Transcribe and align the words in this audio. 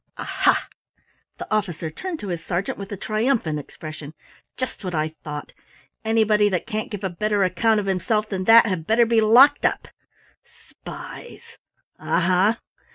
"Aha!" 0.17 0.67
The 1.37 1.47
officer 1.53 1.91
turned 1.91 2.19
to 2.21 2.29
his 2.29 2.43
sergeant 2.43 2.79
with 2.79 2.91
a 2.91 2.97
triumphant 2.97 3.59
expression. 3.59 4.15
"Just 4.57 4.83
what 4.83 4.95
I 4.95 5.09
thought. 5.23 5.51
Anybody 6.03 6.49
that 6.49 6.65
can't 6.65 6.89
give 6.89 7.03
a 7.03 7.09
better 7.11 7.43
account 7.43 7.79
of 7.79 7.85
himself 7.85 8.27
than 8.27 8.45
that 8.45 8.65
had 8.65 8.87
better 8.87 9.05
be 9.05 9.21
locked 9.21 9.63
up. 9.63 9.89
Spies 10.43 11.59
aha! 11.99 12.57